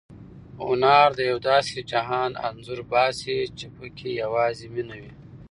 هنر 0.67 1.07
د 1.15 1.19
یو 1.31 1.37
داسې 1.51 1.77
جهان 1.91 2.31
انځور 2.47 2.79
باسي 2.91 3.37
چې 3.57 3.65
پکې 3.75 4.09
یوازې 4.23 4.67
مینه 4.75 4.95
وي. 5.01 5.11